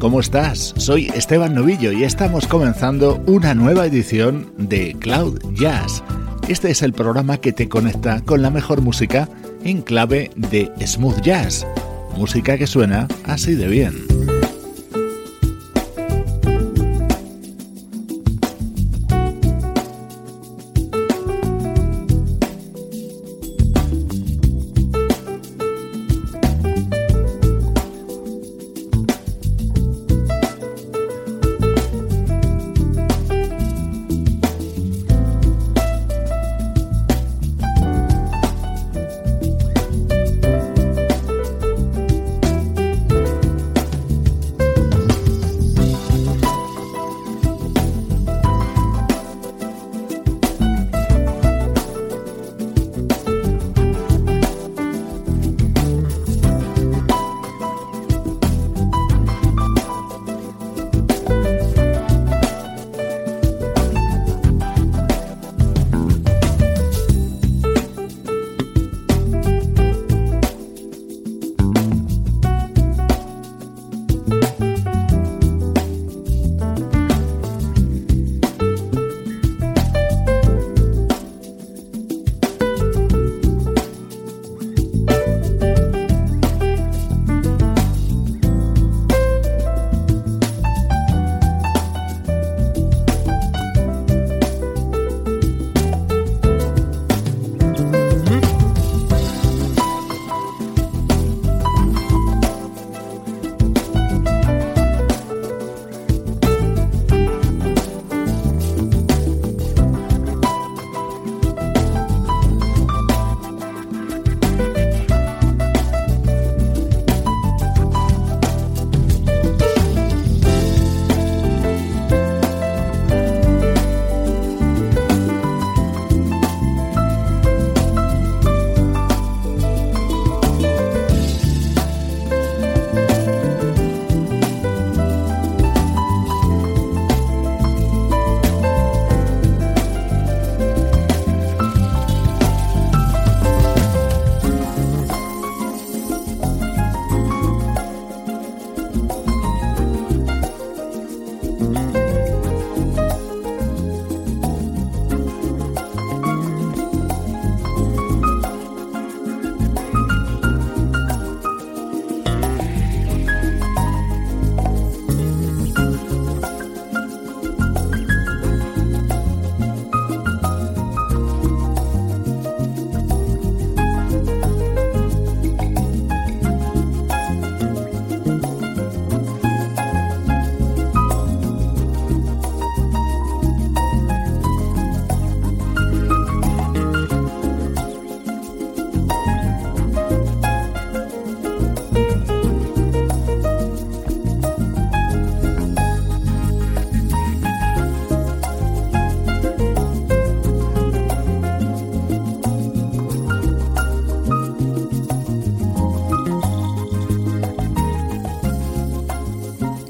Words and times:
¿Cómo 0.00 0.18
estás? 0.18 0.74
Soy 0.76 1.06
Esteban 1.14 1.54
Novillo 1.54 1.92
y 1.92 2.02
estamos 2.02 2.48
comenzando 2.48 3.22
una 3.26 3.54
nueva 3.54 3.86
edición 3.86 4.52
de 4.58 4.96
Cloud 4.98 5.38
Jazz. 5.52 6.02
Este 6.48 6.72
es 6.72 6.82
el 6.82 6.92
programa 6.92 7.36
que 7.36 7.52
te 7.52 7.68
conecta 7.68 8.22
con 8.22 8.42
la 8.42 8.50
mejor 8.50 8.80
música 8.80 9.28
en 9.62 9.82
clave 9.82 10.32
de 10.34 10.68
smooth 10.84 11.20
jazz, 11.20 11.64
música 12.16 12.58
que 12.58 12.66
suena 12.66 13.06
así 13.24 13.54
de 13.54 13.68
bien. 13.68 14.31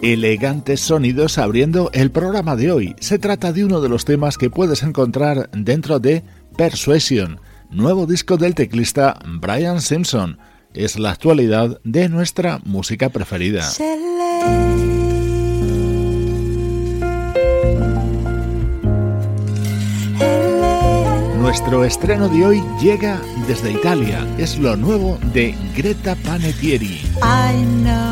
Elegantes 0.02 0.81
sonidos 0.81 1.38
abriendo 1.38 1.90
el 1.94 2.10
programa 2.10 2.56
de 2.56 2.72
hoy. 2.72 2.96
Se 2.99 3.19
trata 3.19 3.52
de 3.52 3.64
uno 3.64 3.81
de 3.81 3.88
los 3.88 4.04
temas 4.04 4.37
que 4.37 4.50
puedes 4.50 4.82
encontrar 4.82 5.49
dentro 5.52 6.00
de 6.00 6.25
Persuasion, 6.56 7.40
nuevo 7.70 8.06
disco 8.06 8.37
del 8.37 8.54
teclista 8.54 9.19
Brian 9.40 9.81
Simpson. 9.81 10.38
Es 10.75 10.99
la 10.99 11.12
actualidad 11.12 11.81
de 11.84 12.08
nuestra 12.08 12.60
música 12.64 13.10
preferida. 13.10 13.64
Nuestro 21.38 21.84
estreno 21.84 22.28
de 22.28 22.46
hoy 22.46 22.62
llega 22.81 23.20
desde 23.46 23.72
Italia. 23.72 24.26
Es 24.38 24.58
lo 24.58 24.75
nuevo 24.76 25.19
de 25.34 25.54
Greta 25.76 26.16
Panettieri. 26.16 27.02
I 27.22 27.62
know 27.82 28.12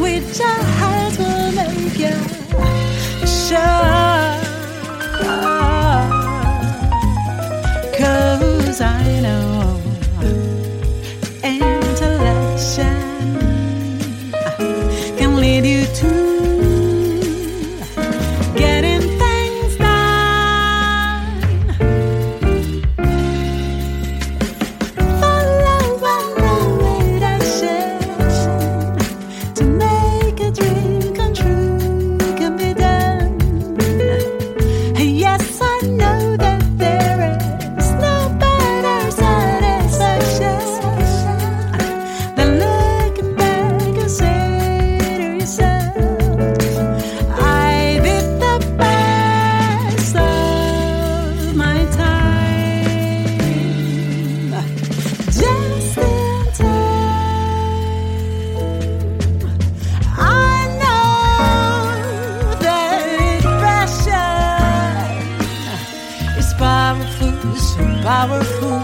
so 67.19 67.77
powerful 68.03 68.79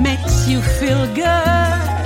makes 0.00 0.48
you 0.48 0.60
feel 0.60 1.06
good. 1.14 2.05